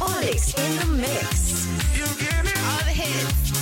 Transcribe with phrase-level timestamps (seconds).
[0.00, 1.66] Olix in the mix.
[2.00, 3.52] All the hits.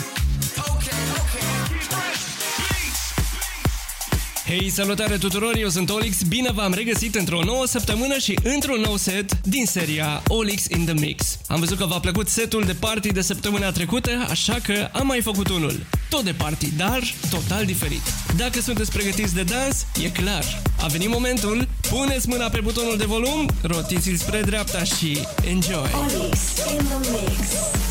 [4.51, 8.97] Hei, salutare tuturor, eu sunt Olix, bine v-am regăsit într-o nouă săptămână și într-un nou
[8.97, 11.39] set din seria Olix in the Mix.
[11.47, 15.21] Am văzut că v-a plăcut setul de party de săptămâna trecută, așa că am mai
[15.21, 15.87] făcut unul.
[16.09, 18.03] Tot de party, dar total diferit.
[18.37, 20.63] Dacă sunteți pregătiți de dans, e clar.
[20.81, 25.91] A venit momentul, puneți mâna pe butonul de volum, rotiți-l spre dreapta și enjoy!
[26.03, 26.39] Olix
[26.73, 27.90] in the mix.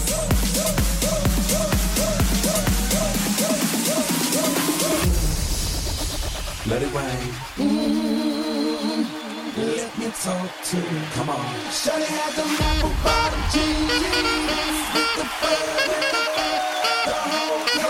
[6.69, 7.33] Let it rain.
[7.57, 9.01] Mm-hmm.
[9.57, 11.01] Let me talk to you.
[11.15, 11.45] Come on.
[11.73, 13.89] Shawty had the apple bottom jeans
[14.93, 15.61] with the fur.
[17.05, 17.88] The whole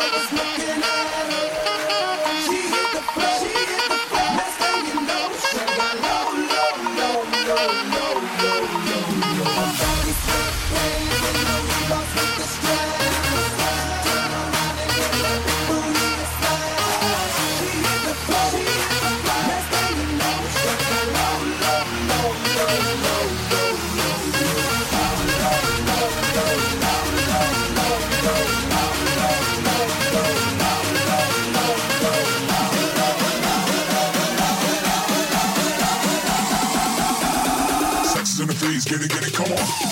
[38.90, 39.89] get it, get it, come on.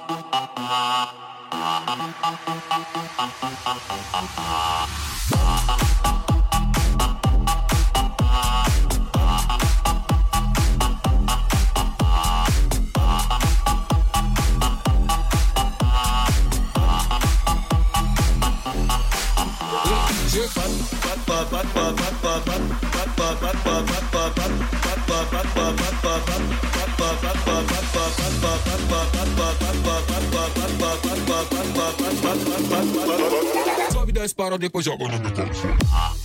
[33.91, 36.24] Sobe, desce, para, depois joga no microfone.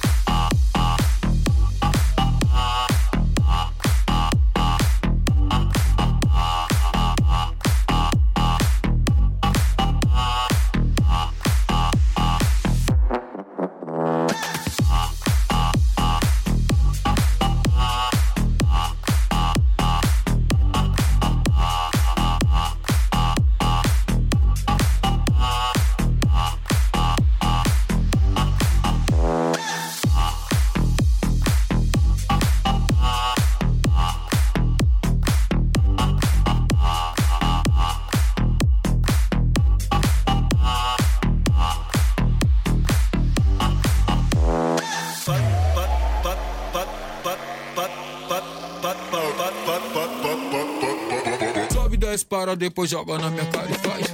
[52.50, 54.06] cara, depois joga na minha cara e faz.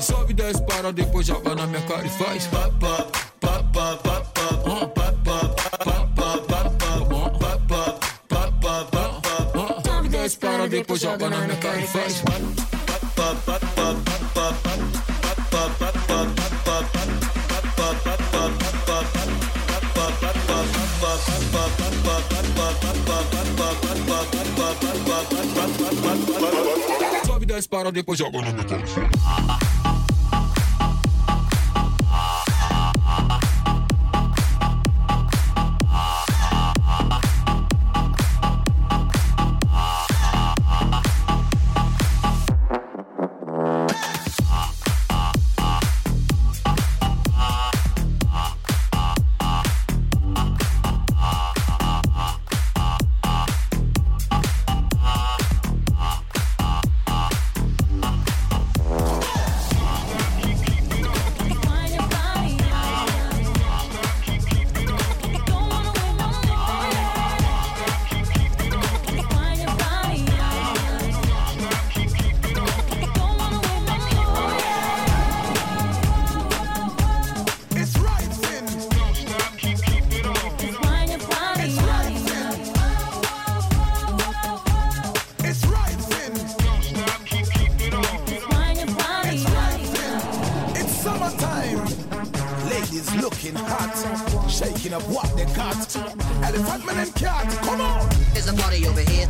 [0.00, 2.48] Sobe, desce, para, depois joga na minha cara e faz.
[27.26, 29.81] Sobe, desce, para, depois joga no microfone.
[98.72, 99.26] party over here.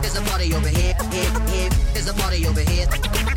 [0.00, 0.94] There's a party over here.
[1.12, 1.70] Here, here.
[1.92, 3.27] There's a party over here.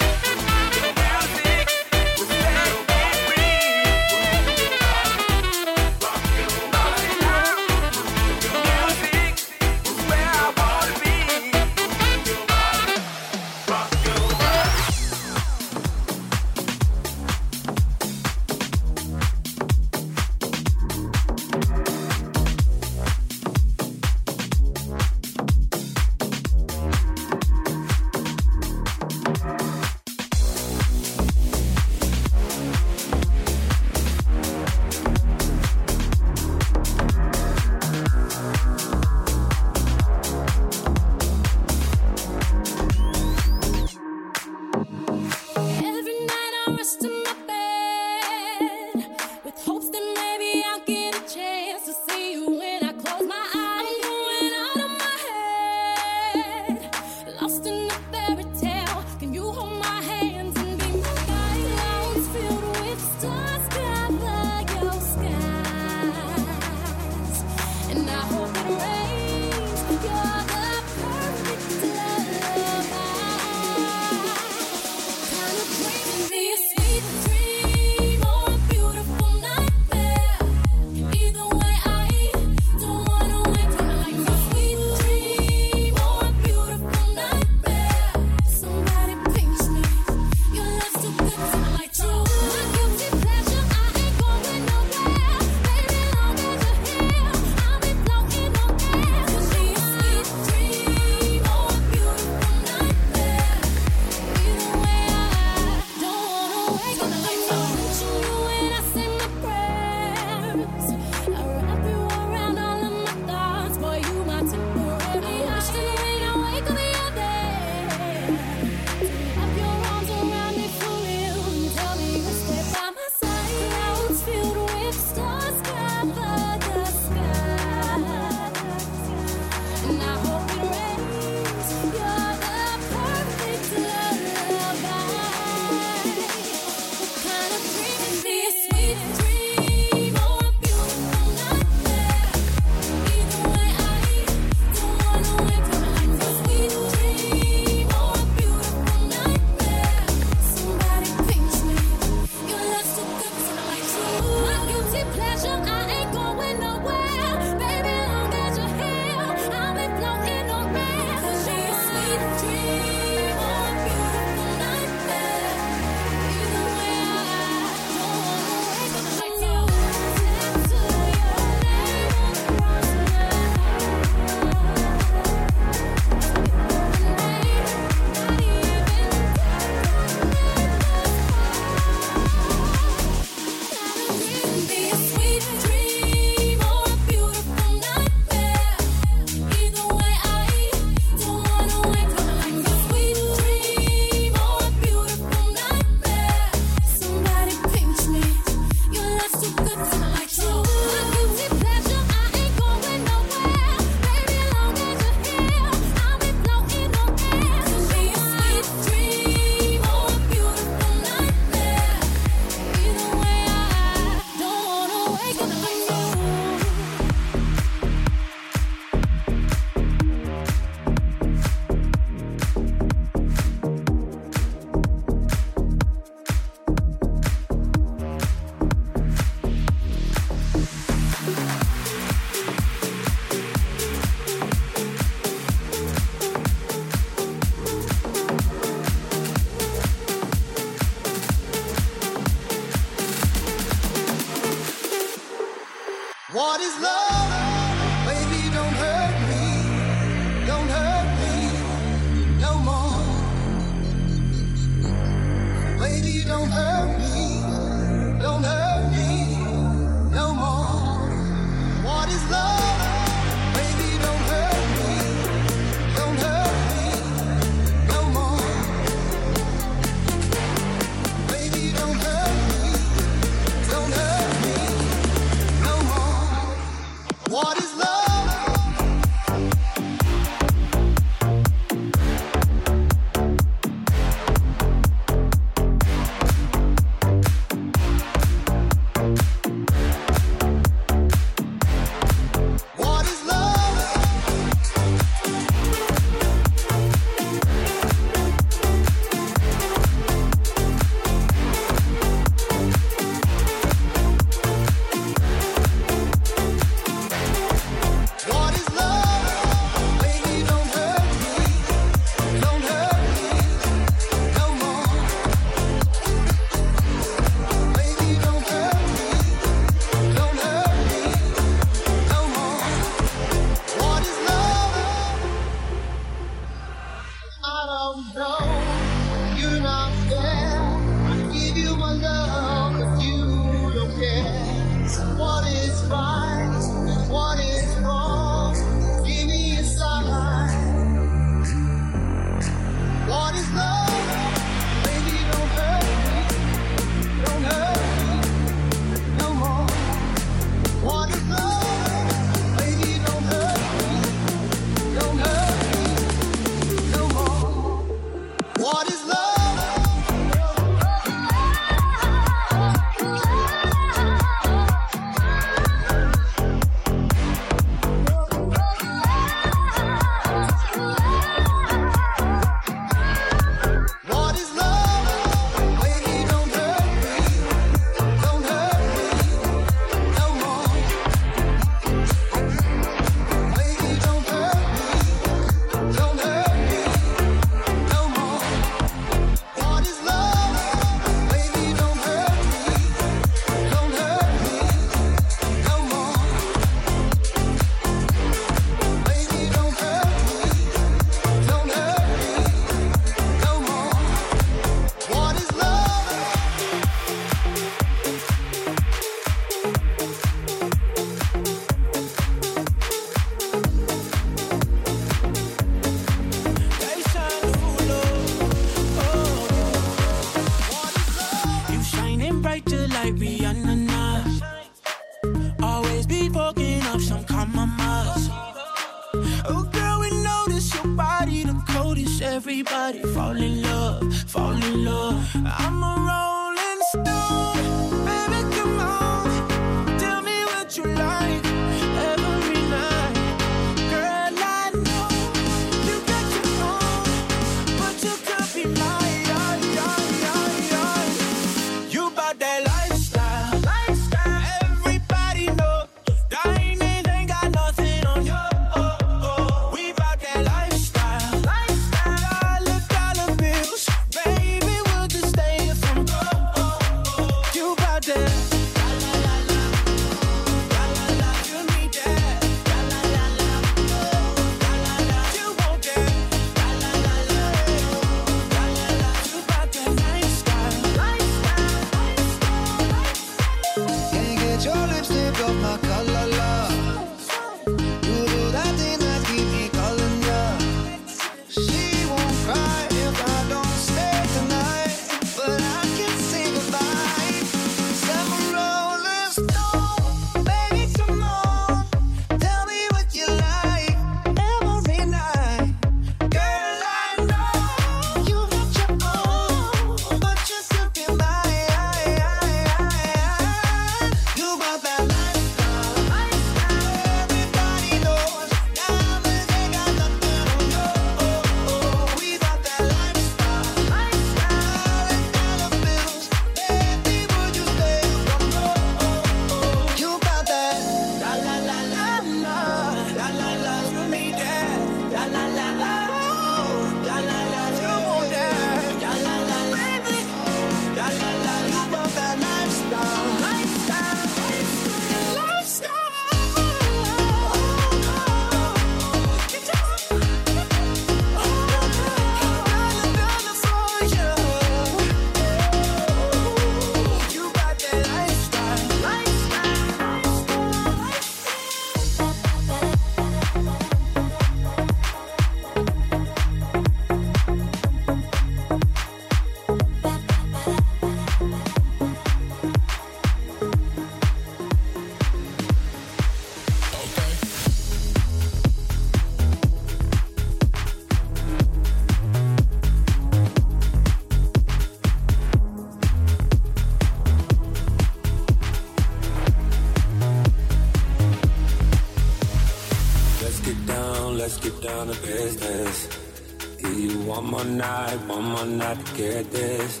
[597.76, 600.00] night, one more night to get this.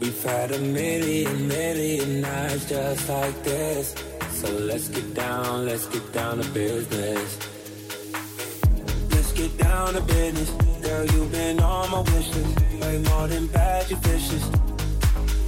[0.00, 3.94] We've had a million, million nights just like this.
[4.30, 7.38] So let's get down, let's get down to business.
[9.10, 10.50] Let's get down to business.
[10.82, 14.44] Girl, you've been on my wishes like Way more than bad, you vicious.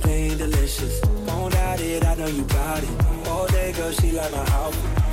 [0.03, 1.01] Plain delicious.
[1.27, 3.29] Don't doubt it, I know you got it.
[3.29, 5.04] All day, girl, she like my outfit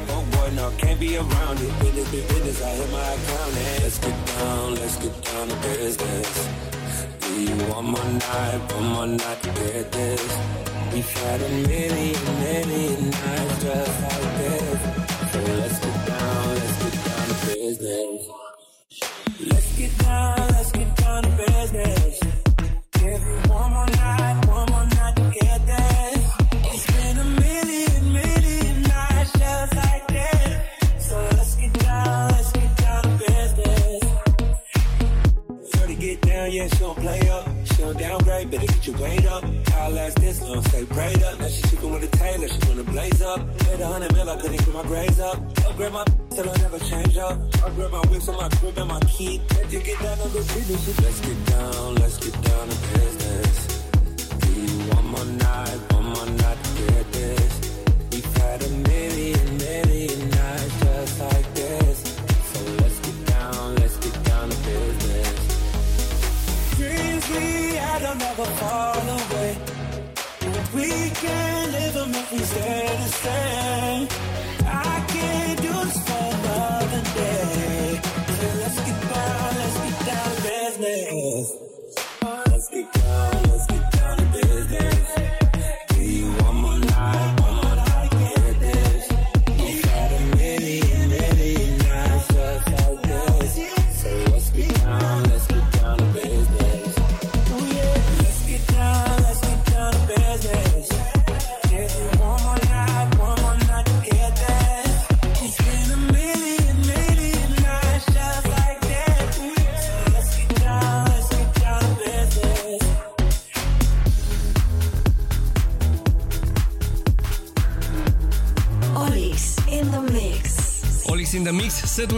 [0.41, 1.71] boy, no, can't be around it.
[1.79, 3.53] Business, be business, I hit my account.
[3.83, 6.49] Let's get down, let's get down to business.
[7.19, 10.37] Do you want my night, one more night to get this?
[10.93, 14.79] We've had a million, million nights just like this.
[15.31, 18.21] So let's get down, let's get down to business.
[19.51, 22.40] Let's get down, let's get down to business.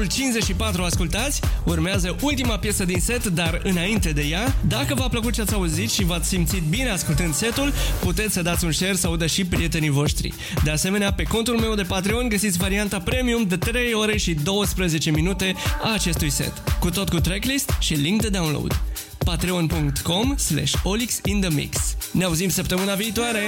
[0.03, 5.33] locul 54 ascultați, urmează ultima piesă din set, dar înainte de ea, dacă v-a plăcut
[5.33, 9.15] ce ați auzit și v-ați simțit bine ascultând setul, puteți să dați un share sau
[9.15, 10.33] dă și prietenii voștri.
[10.63, 15.11] De asemenea, pe contul meu de Patreon găsiți varianta premium de 3 ore și 12
[15.11, 18.81] minute a acestui set, cu tot cu tracklist și link de download
[19.25, 21.95] patreon.com slash olixinthemix.
[22.11, 23.41] Ne auzim săptămâna viitoare!